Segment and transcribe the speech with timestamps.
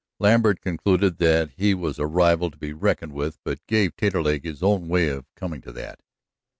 [0.17, 4.63] Lambert concluded that he was a rival to be reckoned with, but gave Taterleg his
[4.63, 5.99] own way of coming to that.